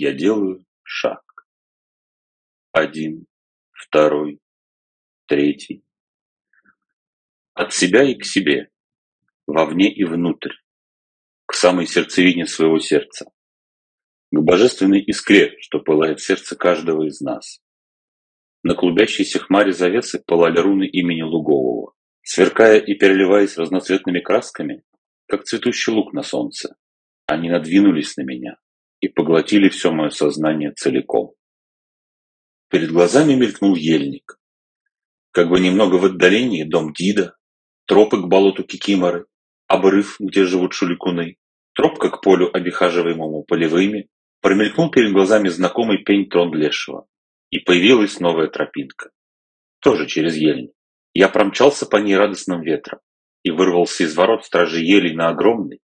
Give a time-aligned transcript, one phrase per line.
[0.00, 1.24] Я делаю шаг.
[2.70, 3.26] Один,
[3.72, 4.38] второй,
[5.26, 5.82] третий.
[7.54, 8.70] От себя и к себе,
[9.48, 10.52] вовне и внутрь,
[11.46, 13.26] к самой сердцевине своего сердца,
[14.30, 17.60] к божественной искре, что пылает в сердце каждого из нас.
[18.62, 24.84] На клубящейся хмаре завесы пылали руны имени Лугового, сверкая и переливаясь разноцветными красками,
[25.26, 26.76] как цветущий лук на солнце.
[27.26, 28.58] Они надвинулись на меня
[29.00, 31.34] и поглотили все мое сознание целиком.
[32.70, 34.38] Перед глазами мелькнул ельник.
[35.30, 37.36] Как бы немного в отдалении дом Дида,
[37.86, 39.26] тропы к болоту Кикиморы,
[39.66, 41.36] обрыв, где живут шуликуны,
[41.74, 44.08] тропка к полю, обихаживаемому полевыми,
[44.40, 47.06] промелькнул перед глазами знакомый пень трон лешего,
[47.50, 49.10] и появилась новая тропинка.
[49.80, 50.72] Тоже через ельник.
[51.14, 53.00] Я промчался по ней радостным ветром
[53.42, 55.80] и вырвался из ворот стражи елей на огромный,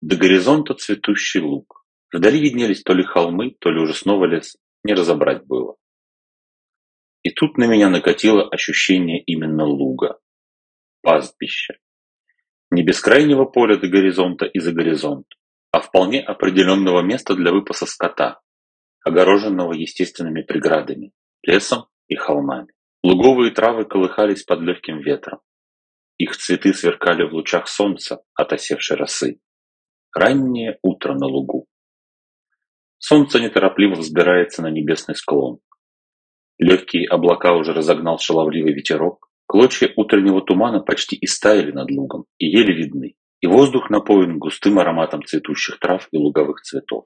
[0.00, 1.83] до горизонта цветущий луг.
[2.14, 5.74] Вдали виднелись то ли холмы, то ли уже снова лес, не разобрать было.
[7.24, 10.20] И тут на меня накатило ощущение именно луга,
[11.02, 11.74] пастбища.
[12.70, 15.26] Не бескрайнего поля до горизонта и за горизонт,
[15.72, 18.40] а вполне определенного места для выпаса скота,
[19.04, 21.10] огороженного естественными преградами,
[21.42, 22.72] лесом и холмами.
[23.02, 25.40] Луговые травы колыхались под легким ветром.
[26.18, 29.40] Их цветы сверкали в лучах солнца от осевшей росы.
[30.12, 31.66] Раннее утро на лугу.
[33.06, 35.58] Солнце неторопливо взбирается на небесный склон.
[36.56, 39.28] Легкие облака уже разогнал шаловливый ветерок.
[39.44, 45.22] Клочья утреннего тумана почти истаяли над лугом и еле видны, и воздух напоен густым ароматом
[45.22, 47.04] цветущих трав и луговых цветов.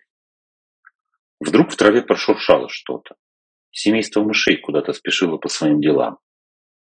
[1.40, 3.16] Вдруг в траве прошуршало что-то.
[3.72, 6.18] Семейство мышей куда-то спешило по своим делам.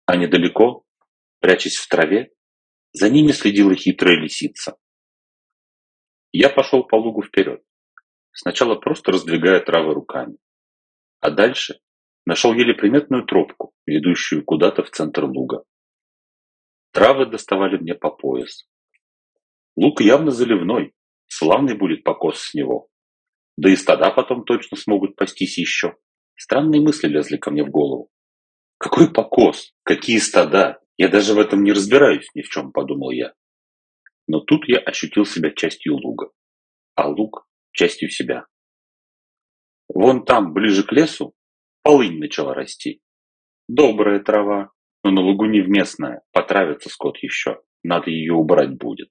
[0.04, 0.84] А недалеко,
[1.40, 2.30] прячась в траве,
[2.92, 4.76] за ними следила хитрая лисица.
[6.30, 7.62] Я пошел по лугу вперед,
[8.38, 10.36] сначала просто раздвигая травы руками,
[11.20, 11.80] а дальше
[12.24, 15.64] нашел еле приметную тропку, ведущую куда-то в центр луга.
[16.92, 18.68] Травы доставали мне по пояс.
[19.76, 20.94] Луг явно заливной,
[21.26, 22.88] славный будет покос с него.
[23.56, 25.96] Да и стада потом точно смогут пастись еще.
[26.36, 28.08] Странные мысли лезли ко мне в голову.
[28.78, 29.74] Какой покос?
[29.82, 30.80] Какие стада?
[30.96, 33.32] Я даже в этом не разбираюсь ни в чем, подумал я.
[34.28, 36.30] Но тут я ощутил себя частью луга,
[36.94, 38.46] а луг частью себя.
[39.88, 41.34] Вон там, ближе к лесу,
[41.82, 43.00] полынь начала расти.
[43.68, 44.70] Добрая трава,
[45.04, 49.10] но на лугу невместная, потравится скот еще, надо ее убрать будет.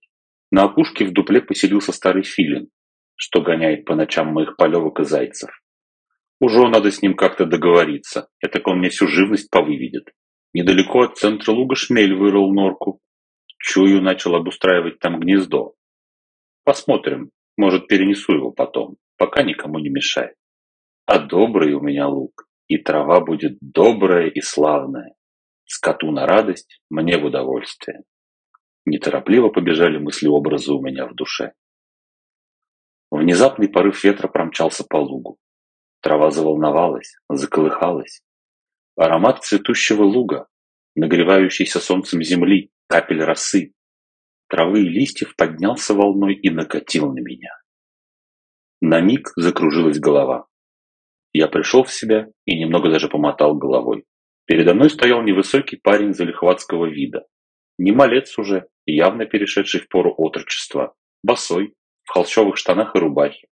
[0.52, 2.70] На опушке в дупле поселился старый филин,
[3.16, 5.50] что гоняет по ночам моих полевок и зайцев.
[6.40, 10.10] Уже надо с ним как-то договориться, это он мне всю живность повыведет.
[10.54, 13.02] Недалеко от центра луга шмель вырыл норку.
[13.60, 15.74] Чую, начал обустраивать там гнездо.
[16.64, 20.36] Посмотрим, может, перенесу его потом, пока никому не мешает.
[21.06, 25.16] А добрый у меня луг, и трава будет добрая и славная.
[25.66, 28.04] Скоту на радость, мне в удовольствие.
[28.86, 31.54] Неторопливо побежали мысли-образы у меня в душе.
[33.10, 35.38] Внезапный порыв ветра промчался по лугу.
[36.02, 38.22] Трава заволновалась, заколыхалась.
[38.96, 40.48] Аромат цветущего луга,
[40.96, 43.74] нагревающийся солнцем земли, капель росы,
[44.48, 47.52] травы и листьев поднялся волной и накатил на меня.
[48.82, 50.48] На миг закружилась голова.
[51.34, 54.06] Я пришел в себя и немного даже помотал головой.
[54.46, 57.26] Передо мной стоял невысокий парень залихватского вида.
[57.78, 63.48] Не малец уже, явно перешедший в пору отрочества, босой, в холщовых штанах и рубахе,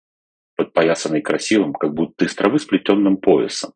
[0.56, 3.72] подпоясанный красивым, как будто из травы сплетенным поясом.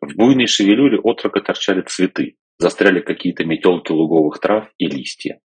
[0.00, 5.40] В буйной шевелюре отрока торчали цветы, застряли какие-то метелки луговых трав и листья.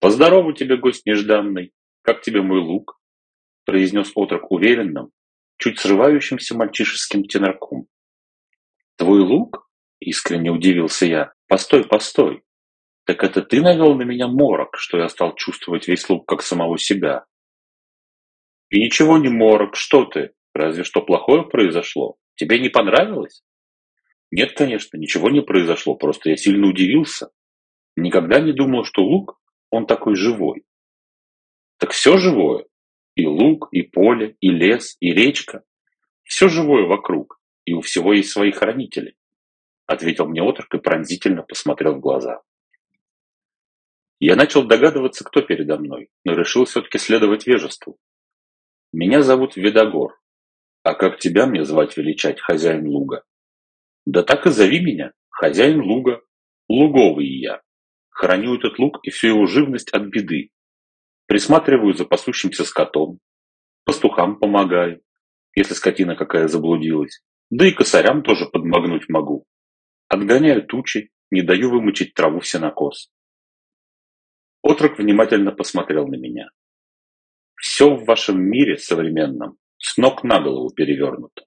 [0.00, 1.72] «Поздорову тебе, гость нежданный!
[2.02, 2.98] Как тебе мой лук?»
[3.68, 5.10] произнес отрок уверенным,
[5.58, 7.86] чуть срывающимся мальчишеским тенорком.
[8.96, 9.68] «Твой лук?»—
[10.00, 11.32] искренне удивился я.
[11.48, 12.42] «Постой, постой!
[13.04, 16.78] Так это ты навел на меня морок, что я стал чувствовать весь лук как самого
[16.78, 17.26] себя?»
[18.70, 20.32] «И ничего не морок, что ты?
[20.54, 22.16] Разве что плохое произошло?
[22.36, 23.42] Тебе не понравилось?»
[24.30, 27.30] «Нет, конечно, ничего не произошло, просто я сильно удивился.
[27.96, 29.38] Никогда не думал, что лук
[29.70, 30.64] он такой живой.
[31.78, 32.66] Так все живое.
[33.14, 35.64] И луг, и поле, и лес, и речка.
[36.22, 37.40] Все живое вокруг.
[37.64, 39.16] И у всего есть свои хранители.
[39.86, 42.42] Ответил мне отрок и пронзительно посмотрел в глаза.
[44.20, 47.98] Я начал догадываться, кто передо мной, но решил все-таки следовать вежеству.
[48.92, 50.18] Меня зовут Видогор.
[50.82, 53.24] А как тебя мне звать величать, хозяин луга?
[54.06, 56.22] Да так и зови меня, хозяин луга,
[56.68, 57.62] луговый я.
[58.18, 60.50] Храню этот луг и всю его живность от беды.
[61.26, 63.20] Присматриваю за пасущимся скотом,
[63.84, 65.02] пастухам помогаю
[65.58, 67.20] если скотина какая заблудилась.
[67.50, 69.44] Да и косарям тоже подмогнуть могу.
[70.06, 73.10] Отгоняю тучи, не даю вымочить траву в сенокос.
[74.62, 76.48] Отрок внимательно посмотрел на меня.
[77.56, 81.44] Все в вашем мире современном с ног на голову перевернуто.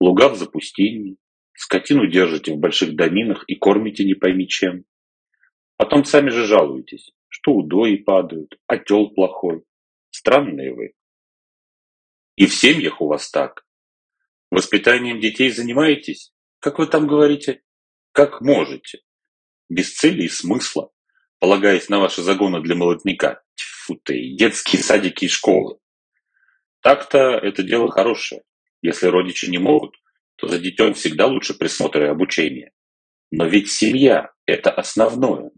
[0.00, 1.16] Луга в запустении,
[1.54, 4.84] скотину держите в больших доминах и кормите не пойми чем.
[5.78, 9.62] Потом сами же жалуетесь, что удои падают, а тел плохой.
[10.10, 10.92] Странные вы.
[12.34, 13.64] И в семьях у вас так.
[14.50, 16.32] Воспитанием детей занимаетесь?
[16.58, 17.62] Как вы там говорите?
[18.10, 19.02] Как можете.
[19.68, 20.90] Без цели и смысла,
[21.38, 23.44] полагаясь на ваши загоны для молотника.
[23.54, 25.78] Тьфу ты, детские садики и школы.
[26.80, 28.42] Так-то это дело хорошее.
[28.82, 29.94] Если родичи не могут,
[30.36, 32.72] то за детем всегда лучше присмотр и обучение.
[33.30, 35.50] Но ведь семья– это основное.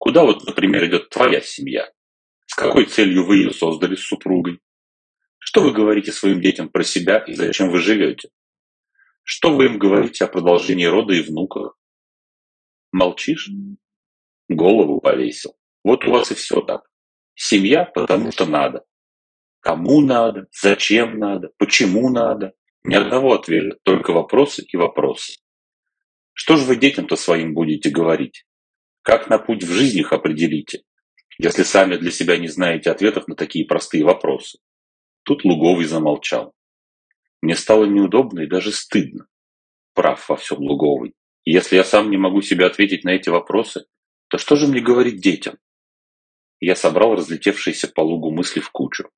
[0.00, 1.92] Куда вот, например, идет твоя семья?
[2.46, 4.58] С какой целью вы ее создали с супругой?
[5.38, 8.30] Что вы говорите своим детям про себя и зачем вы живете?
[9.24, 11.78] Что вы им говорите о продолжении рода и внуках?
[12.92, 13.50] Молчишь?
[14.48, 15.54] Голову повесил.
[15.84, 16.90] Вот у вас и все так.
[17.34, 18.86] Семья, потому что надо.
[19.60, 22.54] Кому надо, зачем надо, почему надо.
[22.84, 25.34] Ни одного ответа, только вопросы и вопросы.
[26.32, 28.46] Что же вы детям-то своим будете говорить?
[29.10, 30.84] Как на путь в жизнь их определите,
[31.36, 34.60] если сами для себя не знаете ответов на такие простые вопросы?
[35.24, 36.54] Тут Луговый замолчал.
[37.42, 39.26] Мне стало неудобно и даже стыдно.
[39.94, 41.16] Прав во всем Луговый.
[41.42, 43.86] И если я сам не могу себе ответить на эти вопросы,
[44.28, 45.58] то что же мне говорить детям?
[46.60, 49.10] Я собрал разлетевшиеся по лугу мысли в кучу.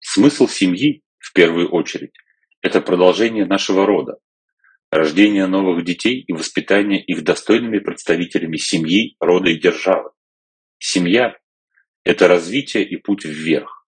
[0.00, 2.12] Смысл семьи, в первую очередь,
[2.60, 4.18] это продолжение нашего рода,
[4.90, 10.10] рождение новых детей и воспитание их достойными представителями семьи, рода и державы.
[10.78, 11.36] Семья–
[12.04, 13.86] это развитие и путь вверх.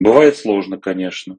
[0.00, 1.38] Бывает сложно, конечно.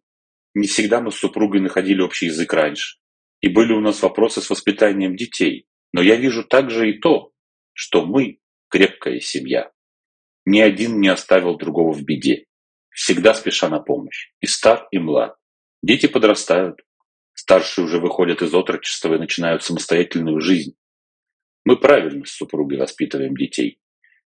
[0.53, 2.97] Не всегда мы с супругой находили общий язык раньше.
[3.41, 5.67] И были у нас вопросы с воспитанием детей.
[5.93, 7.31] Но я вижу также и то,
[7.73, 8.39] что мы–
[8.69, 9.71] крепкая семья.
[10.45, 12.45] Ни один не оставил другого в беде
[12.95, 15.35] всегда спеша на помощь, и стар, и млад.
[15.83, 16.79] Дети подрастают,
[17.45, 20.75] старшие уже выходят из отрочества и начинают самостоятельную жизнь.
[21.63, 23.79] Мы правильно с супругой воспитываем детей.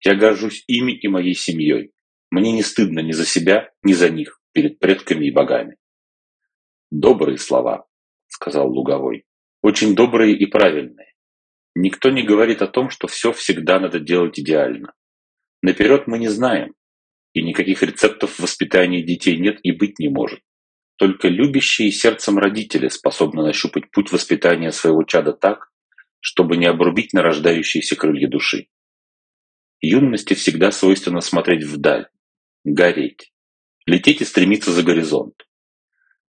[0.05, 1.93] Я горжусь ими и моей семьей.
[2.33, 5.77] Мне не стыдно ни за себя, ни за них, перед предками и богами.
[6.91, 7.87] Добрые слова,
[8.27, 9.25] сказал Луговой.
[9.63, 11.15] Очень добрые и правильные.
[11.77, 14.95] Никто не говорит о том, что все всегда надо делать идеально.
[15.63, 16.75] Наперед мы не знаем,
[17.35, 20.41] и никаких рецептов воспитания детей нет и быть не может.
[20.97, 25.71] Только любящие сердцем родители способны нащупать путь воспитания своего чада так,
[26.21, 28.69] чтобы не обрубить нарождающиеся крылья души.
[29.81, 32.09] Юности всегда свойственно смотреть вдаль,
[32.65, 33.33] гореть,
[33.85, 35.47] лететь и стремиться за горизонт.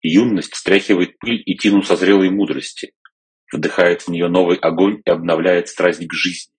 [0.02, 2.92] Юность стряхивает пыль и тину созрелой мудрости,
[3.52, 6.52] вдыхает в нее новый огонь и обновляет страсть к жизни.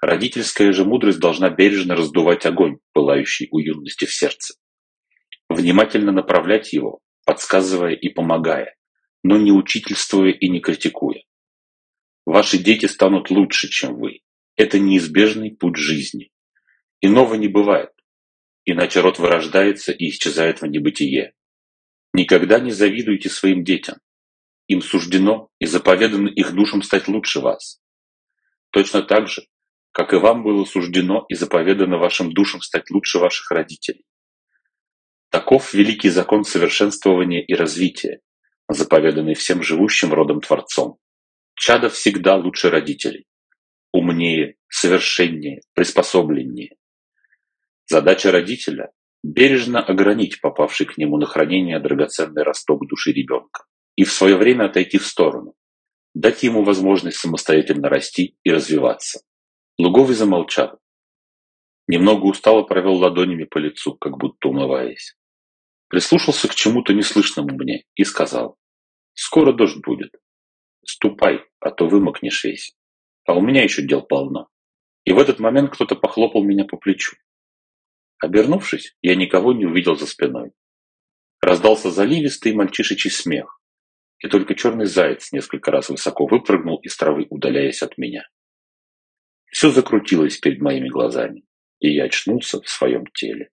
[0.00, 4.54] Родительская же мудрость должна бережно раздувать огонь, пылающий у юности в сердце.
[5.52, 8.74] Внимательно направлять его, подсказывая и помогая,
[9.22, 11.24] но не учительствуя и не критикуя.
[12.24, 14.20] Ваши дети станут лучше, чем вы.
[14.56, 16.30] Это неизбежный путь жизни.
[17.02, 17.90] Иного не бывает,
[18.64, 21.34] иначе род вырождается и исчезает в небытие.
[22.14, 23.96] Никогда не завидуйте своим детям.
[24.68, 27.82] Им суждено и заповедано их душам стать лучше вас.
[28.70, 29.42] Точно так же
[29.92, 34.04] как и вам было суждено и заповедано вашим душам стать лучше ваших родителей.
[35.32, 38.20] Таков великий закон совершенствования и развития,
[38.68, 40.98] заповеданный всем живущим родом Творцом.
[41.54, 43.24] Чадо всегда лучше родителей,
[43.94, 46.76] умнее, совершеннее, приспособленнее.
[47.86, 48.90] Задача родителя–
[49.22, 53.64] бережно огранить попавший к нему на хранение драгоценный росток души ребенка
[53.96, 55.54] и в свое время отойти в сторону,
[56.12, 59.22] дать ему возможность самостоятельно расти и развиваться.
[59.78, 60.78] Луговый замолчал.
[61.88, 65.16] Немного устало провел ладонями по лицу, как будто умываясь.
[65.92, 68.56] Прислушался к чему-то неслышному мне и сказал.
[69.12, 70.10] «Скоро дождь будет.
[70.86, 72.74] Ступай, а то вымокнешь весь.
[73.26, 74.48] А у меня еще дел полно».
[75.04, 77.16] И в этот момент кто-то похлопал меня по плечу.
[78.22, 80.52] Обернувшись, я никого не увидел за спиной.
[81.42, 83.60] Раздался заливистый мальчишечий смех,
[84.20, 88.26] и только черный заяц несколько раз высоко выпрыгнул из травы, удаляясь от меня.
[89.50, 91.44] Все закрутилось перед моими глазами,
[91.80, 93.50] и я очнулся в своем теле.